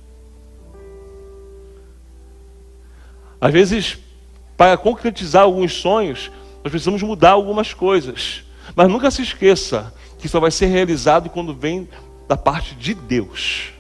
[3.40, 3.98] Às vezes,
[4.57, 6.31] para concretizar alguns sonhos,
[6.62, 8.44] nós precisamos mudar algumas coisas.
[8.74, 11.88] Mas nunca se esqueça que só vai ser realizado quando vem
[12.28, 13.72] da parte de Deus.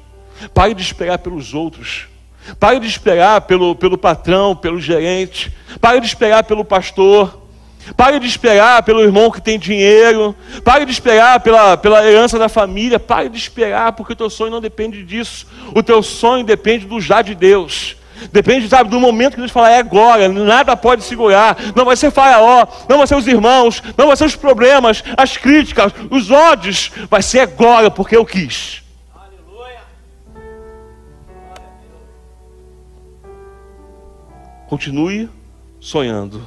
[0.54, 2.08] Pare de esperar pelos outros.
[2.58, 5.52] Pare de esperar pelo, pelo patrão, pelo gerente.
[5.80, 7.42] Pare de esperar pelo pastor.
[7.96, 10.34] Pare de esperar pelo irmão que tem dinheiro.
[10.64, 12.98] Pare de esperar pela, pela herança da família.
[12.98, 15.46] Pare de esperar, porque o teu sonho não depende disso.
[15.74, 17.96] O teu sonho depende do já de Deus.
[18.32, 21.56] Depende, sabe, do momento que Deus fala, é agora, nada pode segurar.
[21.74, 25.36] Não vai ser Faraó, não vai ser os irmãos, não vai ser os problemas, as
[25.36, 26.90] críticas, os ódios.
[27.08, 28.82] Vai ser agora, porque eu quis.
[34.68, 35.30] Continue
[35.80, 36.46] sonhando.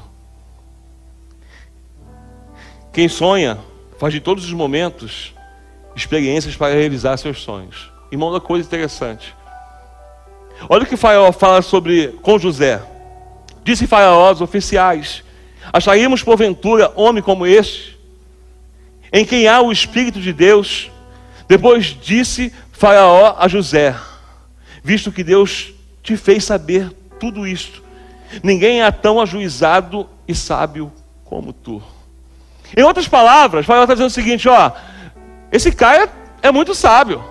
[2.93, 3.57] Quem sonha
[3.97, 5.34] faz de todos os momentos
[5.95, 7.91] experiências para realizar seus sonhos.
[8.12, 9.36] Irmão, uma coisa interessante.
[10.69, 12.81] Olha o que Faraó fala sobre com José.
[13.63, 15.23] Disse Faraó aos oficiais:
[15.73, 17.97] Acharíamos porventura homem como este,
[19.12, 20.91] em quem há o Espírito de Deus?
[21.47, 23.95] Depois disse Faraó a José:
[24.84, 27.81] Visto que Deus te fez saber tudo isto,
[28.43, 30.91] Ninguém é tão ajuizado e sábio
[31.25, 31.81] como tu.
[32.75, 34.71] Em outras palavras, Paulo está dizendo o seguinte: ó,
[35.51, 36.09] esse cara
[36.41, 37.23] é muito sábio.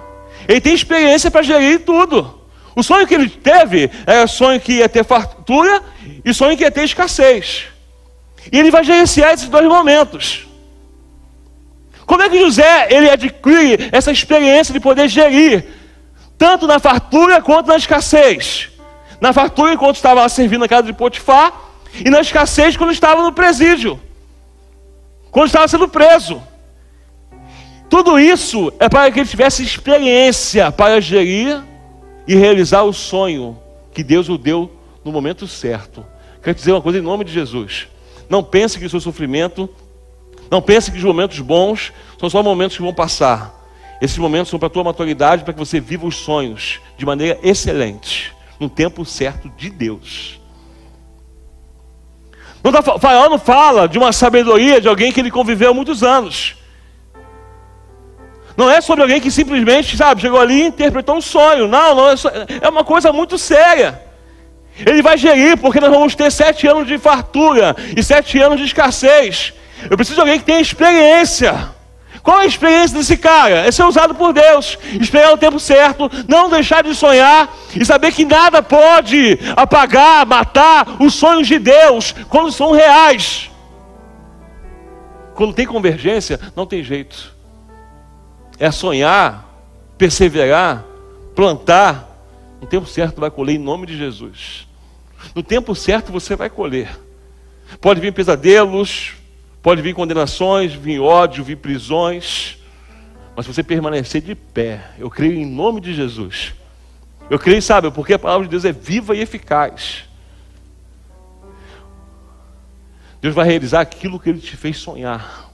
[0.49, 2.41] Ele tem experiência para gerir tudo.
[2.75, 5.83] O sonho que ele teve era sonho que ia ter fartura
[6.25, 7.65] e sonho que ia ter escassez.
[8.51, 10.47] E ele vai gerenciar esses dois momentos.
[12.07, 15.65] Como é que José ele adquire essa experiência de poder gerir
[16.37, 18.70] tanto na fartura quanto na escassez?
[19.21, 21.71] Na fartura enquanto estava servindo na casa de Potifar,
[22.05, 24.01] e na escassez quando estava no presídio,
[25.31, 26.43] quando estava sendo preso.
[27.89, 31.61] Tudo isso é para que ele tivesse experiência para gerir
[32.27, 33.59] e realizar o sonho
[33.93, 34.71] que Deus o deu
[35.05, 36.07] no momento certo.
[36.43, 37.89] Quero dizer uma coisa em nome de Jesus.
[38.29, 39.69] Não pense que o seu sofrimento,
[40.49, 43.59] não pense que os momentos bons são só momentos que vão passar.
[44.01, 47.39] Esses momentos são para a tua maturidade, para que você viva os sonhos de maneira
[47.43, 50.39] excelente no tempo certo de Deus.
[52.63, 56.03] Não tá, Faraó não fala de uma sabedoria de alguém que ele conviveu há muitos
[56.03, 56.57] anos.
[58.57, 61.67] Não é sobre alguém que simplesmente, sabe, chegou ali e interpretou um sonho.
[61.67, 64.03] Não, não é, só, é uma coisa muito séria.
[64.79, 68.67] Ele vai gerir, porque nós vamos ter sete anos de fartura e sete anos de
[68.67, 69.55] escassez.
[69.89, 71.80] Eu preciso de alguém que tenha experiência.
[72.23, 73.67] Qual a experiência desse cara?
[73.67, 78.13] É ser usado por Deus, esperar o tempo certo, não deixar de sonhar e saber
[78.13, 83.51] que nada pode apagar, matar os sonhos de Deus quando são reais.
[85.35, 87.35] Quando tem convergência, não tem jeito.
[88.59, 89.51] É sonhar
[90.01, 90.83] perseverar,
[91.37, 92.09] plantar,
[92.59, 94.67] no tempo certo vai colher em nome de Jesus.
[95.35, 96.99] No tempo certo você vai colher.
[97.83, 99.13] Pode vir pesadelos,
[99.63, 102.59] pode vir condenações, vir ódio, vir prisões.
[103.37, 106.55] Mas você permanecer de pé, eu creio em nome de Jesus.
[107.29, 110.05] Eu creio, sabe, porque a palavra de Deus é viva e eficaz.
[113.21, 115.51] Deus vai realizar aquilo que Ele te fez sonhar.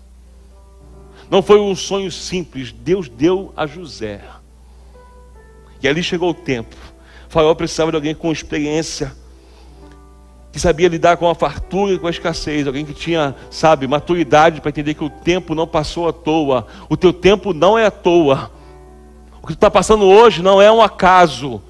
[1.29, 4.23] Não foi um sonho simples, Deus deu a José.
[5.83, 6.77] E ali chegou o tempo.
[7.29, 9.15] Faraó precisava de alguém com experiência,
[10.57, 14.63] que sabia lidar com a fartura e com a escassez, alguém que tinha, sabe, maturidade
[14.63, 17.91] para entender que o tempo não passou à toa, o teu tempo não é à
[17.91, 18.51] toa,
[19.43, 21.61] o que está passando hoje não é um acaso.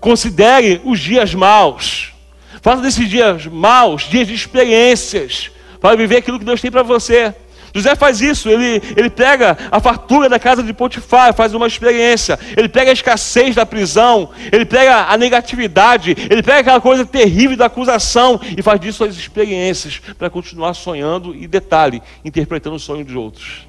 [0.00, 2.14] Considere os dias maus,
[2.62, 7.34] faça desses dias maus dias de experiências, para viver aquilo que Deus tem para você.
[7.74, 12.38] José faz isso, ele, ele pega a fartura da casa de Potifar, faz uma experiência,
[12.56, 17.56] ele pega a escassez da prisão, ele pega a negatividade, ele pega aquela coisa terrível
[17.56, 23.04] da acusação e faz disso as experiências para continuar sonhando e, detalhe, interpretando o sonho
[23.04, 23.66] de outros.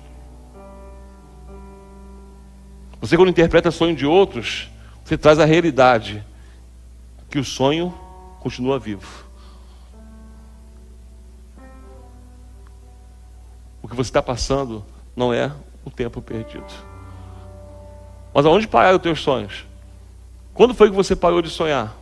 [3.02, 4.70] Você, quando interpreta o sonho de outros,
[5.04, 6.24] você traz a realidade
[7.30, 7.94] que o sonho
[8.40, 9.29] continua vivo.
[13.82, 15.52] O que você está passando não é
[15.86, 16.66] o tempo perdido.
[18.34, 19.66] Mas aonde pararam os teus sonhos?
[20.54, 21.96] Quando foi que você parou de sonhar?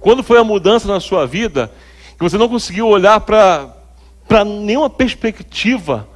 [0.00, 1.70] Quando foi a mudança na sua vida
[2.18, 6.08] que você não conseguiu olhar para nenhuma perspectiva?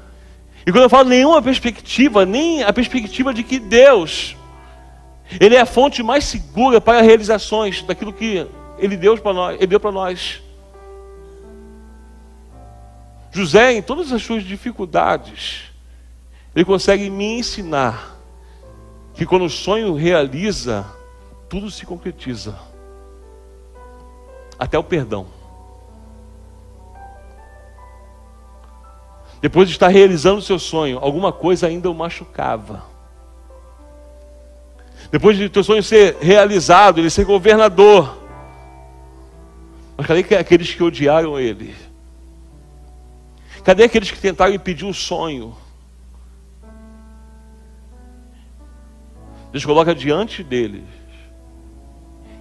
[0.67, 4.37] E quando eu falo nenhuma perspectiva, nem a perspectiva de que Deus,
[5.41, 8.47] Ele é a fonte mais segura para realizações daquilo que
[8.79, 9.57] Ele deu para nós.
[9.57, 10.43] Ele deu para nós.
[13.31, 15.65] José, em todas as suas dificuldades,
[16.55, 18.17] ele consegue me ensinar
[19.15, 20.87] que quando o sonho realiza,
[21.49, 22.59] tudo se concretiza.
[24.59, 25.27] Até o perdão.
[29.41, 32.83] Depois de estar realizando o seu sonho, alguma coisa ainda o machucava.
[35.11, 38.19] Depois de teu sonho ser realizado, ele ser governador.
[39.97, 41.75] Mas cadê aqueles que odiaram ele?
[43.69, 45.55] Cadê aqueles que tentaram impedir o sonho?
[49.53, 50.85] Deus coloca diante deles.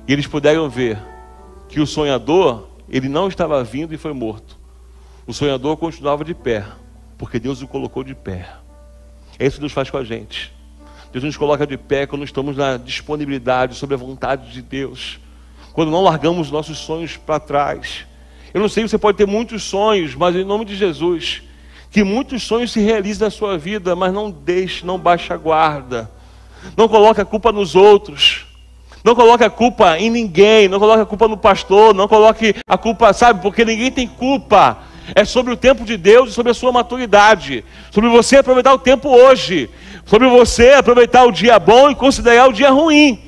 [0.08, 0.98] E eles puderam ver
[1.68, 4.58] que o sonhador, ele não estava vindo e foi morto.
[5.28, 6.66] O sonhador continuava de pé,
[7.18, 8.50] porque Deus o colocou de pé.
[9.38, 10.54] É isso que Deus faz com a gente.
[11.12, 15.20] Deus nos coloca de pé quando estamos na disponibilidade, sobre a vontade de Deus.
[15.74, 18.07] Quando não largamos nossos sonhos para trás
[18.54, 21.42] eu não sei, você pode ter muitos sonhos, mas em nome de Jesus,
[21.92, 26.10] que muitos sonhos se realizem na sua vida, mas não deixe, não baixe a guarda.
[26.76, 28.46] Não coloque a culpa nos outros.
[29.04, 32.78] Não coloque a culpa em ninguém, não coloque a culpa no pastor, não coloque a
[32.78, 34.80] culpa, sabe, porque ninguém tem culpa.
[35.16, 37.64] É sobre o tempo de Deus e sobre a sua maturidade.
[37.92, 39.70] Sobre você aproveitar o tempo hoje.
[40.06, 43.27] Sobre você aproveitar o dia bom e considerar o dia ruim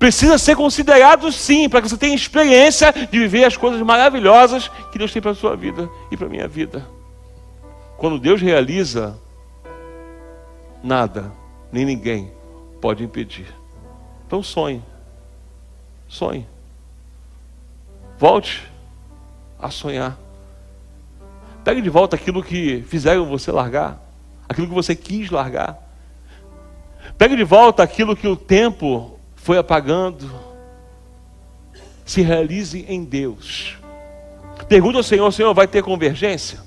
[0.00, 4.98] precisa ser considerado sim, para que você tenha experiência de viver as coisas maravilhosas que
[4.98, 6.88] Deus tem para a sua vida e para a minha vida.
[7.98, 9.18] Quando Deus realiza,
[10.82, 11.30] nada,
[11.70, 12.32] nem ninguém
[12.80, 13.54] pode impedir.
[14.26, 14.82] Então sonhe.
[16.08, 16.48] Sonhe.
[18.18, 18.66] Volte
[19.58, 20.18] a sonhar.
[21.62, 24.02] Pegue de volta aquilo que fizeram você largar,
[24.48, 25.78] aquilo que você quis largar.
[27.18, 30.30] Pegue de volta aquilo que o tempo foi apagando.
[32.04, 33.76] Se realize em Deus.
[34.68, 36.60] Pergunta ao Senhor: Senhor, vai ter convergência?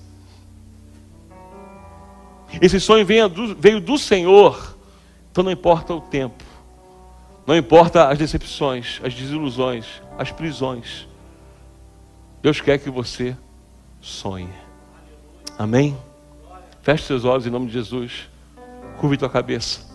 [2.62, 4.78] Esse sonho veio do, veio do Senhor,
[5.32, 6.44] então não importa o tempo,
[7.48, 9.88] não importa as decepções, as desilusões,
[10.20, 11.08] as prisões.
[12.44, 13.36] Deus quer que você
[14.00, 14.50] sonhe.
[15.58, 15.98] Amém?
[16.84, 18.30] Feche seus olhos em nome de Jesus.
[19.00, 19.93] Curve tua cabeça.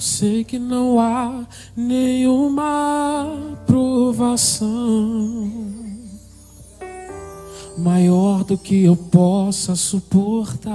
[0.00, 1.44] Eu sei que não há
[1.76, 3.36] nenhuma
[3.66, 5.52] provação
[7.76, 10.72] maior do que eu possa suportar.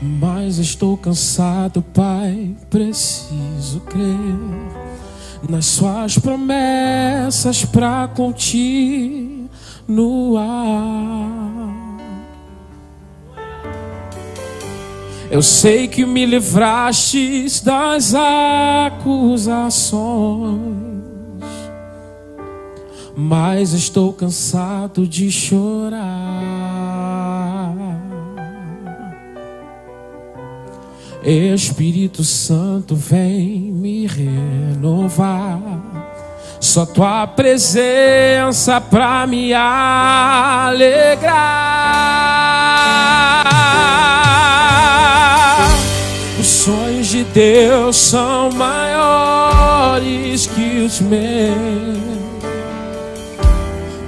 [0.00, 4.38] Mas estou cansado, Pai, preciso crer
[5.50, 9.44] nas Suas promessas para continuar.
[15.34, 19.34] Eu sei que me livrastes das acusações
[23.16, 26.02] mas estou cansado de chorar.
[31.22, 35.60] Espírito Santo, vem me renovar.
[36.60, 40.94] Só tua presença para me alegrar.
[47.34, 51.98] Deus são maiores que os meus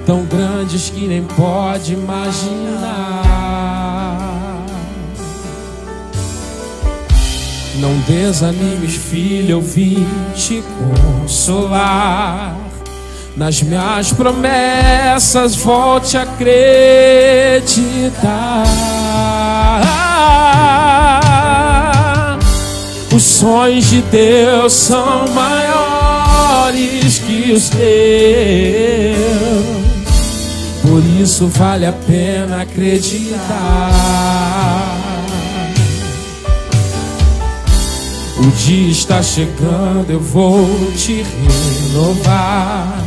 [0.07, 3.33] tão grandes que nem pode imaginar.
[7.81, 10.07] Não desanimes, filho, eu vim
[10.37, 10.63] te
[11.25, 12.57] consolar.
[13.37, 17.57] Nas minhas promessas, volte a acreditar.
[23.17, 27.81] Os sonhos de Deus são maiores que os teus.
[30.83, 33.41] Por isso vale a pena acreditar.
[38.37, 41.25] O dia está chegando, eu vou te
[41.95, 43.03] renovar.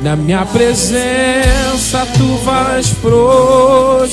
[0.00, 4.08] Na minha presença tu vais prosperar.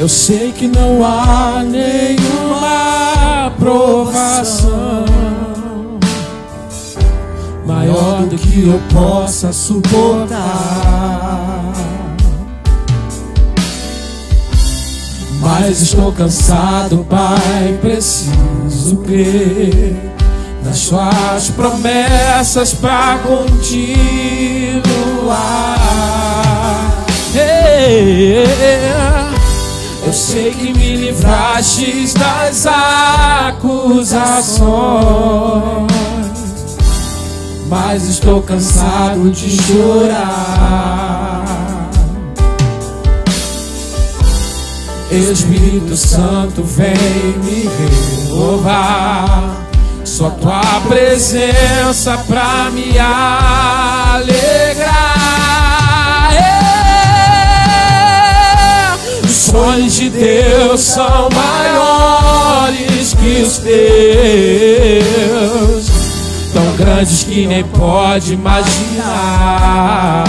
[0.00, 5.04] Eu sei que não há nenhuma provação
[7.66, 10.40] maior do que eu possa suportar.
[15.42, 19.94] Mas estou cansado, Pai, preciso crer
[20.64, 23.50] nas Suas promessas para continuar.
[27.34, 29.19] Yeah.
[30.10, 34.02] Eu sei que me livrastes das acusações,
[37.68, 41.44] mas estou cansado de chorar.
[45.12, 46.92] Espírito Santo, vem
[47.44, 47.70] me
[48.26, 49.64] renovar.
[50.04, 54.20] Só tua presença pra me alegrar
[59.50, 63.80] sonhos de Deus são maiores que os teus,
[66.52, 70.24] tão grandes que nem pode imaginar.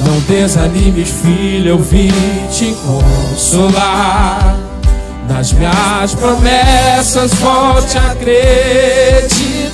[0.00, 2.12] Não desanimes, filho, eu vim
[2.52, 4.56] te consolar.
[5.28, 9.66] Nas minhas promessas, volte a acreditar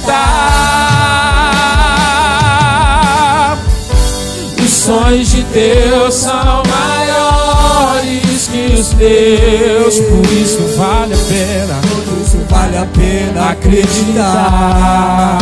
[4.82, 10.00] sonhos de Deus são maiores que os teus.
[10.00, 15.38] Por isso vale a pena, por isso vale a pena acreditar.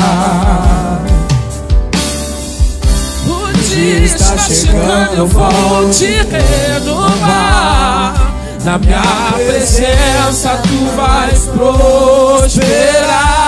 [3.27, 8.15] O dia está chegando, eu vou te renovar.
[8.63, 9.01] Na minha
[9.47, 13.40] presença tu vais prosperar.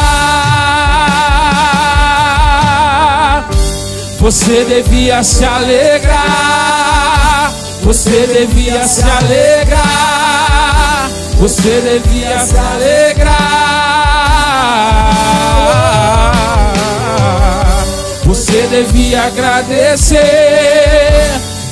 [4.23, 7.53] Você devia se alegrar.
[7.83, 11.11] Você devia se alegrar.
[11.41, 13.33] Você devia se alegrar.
[18.25, 20.21] Você devia agradecer.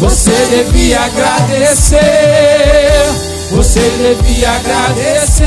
[0.01, 2.01] Você devia agradecer.
[3.53, 5.46] Você devia agradecer.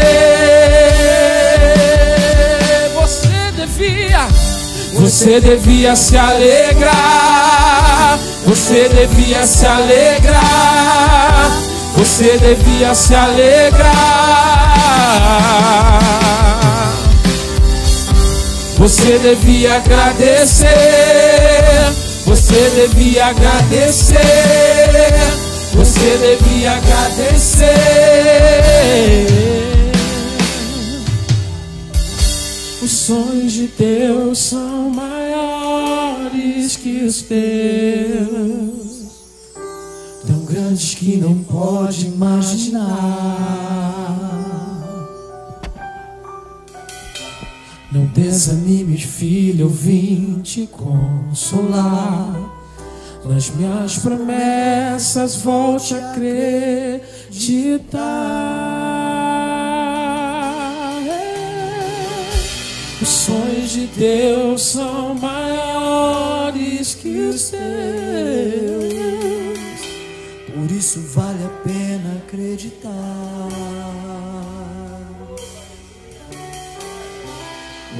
[5.03, 6.97] Você devia se alegrar.
[8.45, 11.51] Você devia se alegrar.
[11.97, 13.83] Você devia se alegrar.
[18.77, 20.67] Você devia agradecer.
[22.25, 24.15] Você devia agradecer.
[25.73, 27.73] Você devia agradecer.
[32.83, 39.05] Os sonhos de Deus são maiores que os teus,
[40.27, 42.89] tão grandes que não pode imaginar.
[47.89, 52.35] Não desanime, filho, eu vim te consolar.
[53.23, 57.03] Nas minhas promessas, volte a acreditar.
[63.03, 67.59] Os sonhos de Deus são maiores que os seus.
[70.47, 72.89] Por isso vale a pena acreditar.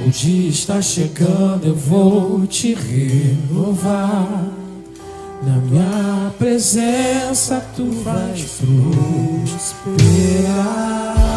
[0.06, 4.26] O dia está chegando, eu vou te renovar.
[5.42, 8.42] Na minha presença tu vais
[9.52, 11.33] prosperar.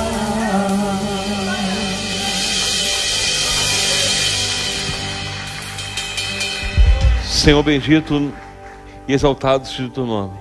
[7.38, 8.34] Senhor bendito
[9.08, 10.38] e exaltado seja o teu nome.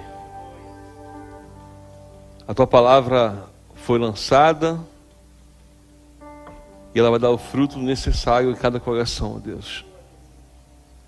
[2.49, 3.45] A tua palavra
[3.75, 4.81] foi lançada
[6.95, 9.85] e ela vai dar o fruto necessário em cada coração, ó Deus.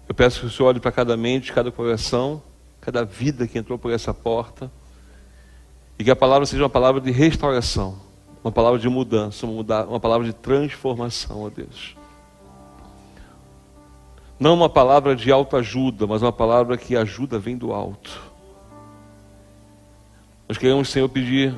[0.06, 2.42] Eu peço que o Senhor olhe para cada mente, cada coração,
[2.82, 4.70] cada vida que entrou por essa porta
[5.98, 7.98] e que a palavra seja uma palavra de restauração,
[8.44, 11.96] uma palavra de mudança, uma palavra de transformação, ó Deus.
[14.38, 18.22] Não uma palavra de autoajuda, mas uma palavra que ajuda vem do alto.
[20.48, 21.54] Nós queremos, Senhor, pedir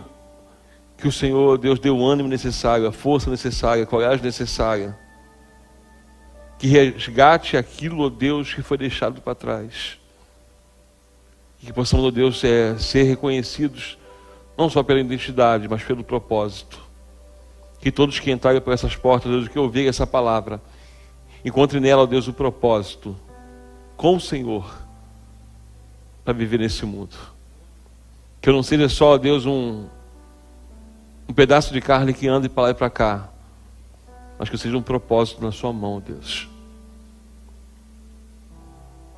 [0.97, 4.99] que o Senhor, Deus, dê o ânimo necessário, a força necessária, a coragem necessária.
[6.59, 9.99] Que resgate aquilo, Deus, que foi deixado para trás.
[11.63, 13.99] E que possamos, ó Deus, é, ser reconhecidos,
[14.57, 16.81] não só pela identidade, mas pelo propósito.
[17.79, 20.61] Que todos que entrarem por essas portas, Deus, que ouvirem essa palavra,
[21.45, 23.17] encontrem nela, ó Deus, o propósito
[23.97, 24.81] com o Senhor
[26.25, 27.17] para viver nesse mundo.
[28.41, 29.87] Que eu não seja só, Deus, um,
[31.29, 33.29] um pedaço de carne que anda para lá e para cá,
[34.39, 36.49] mas que eu seja um propósito na Sua mão, Deus.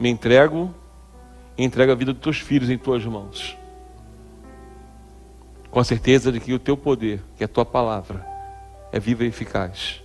[0.01, 0.75] Me entrego
[1.57, 3.57] e entrego a vida dos teus filhos em tuas mãos.
[5.71, 8.27] Com a certeza de que o teu poder, que é a tua palavra,
[8.91, 10.02] é viva e eficaz.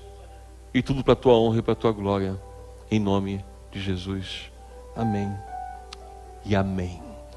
[0.74, 2.40] E tudo para a tua honra e para a tua glória.
[2.90, 4.52] Em nome de Jesus.
[4.96, 5.30] Amém
[6.48, 7.07] e amém.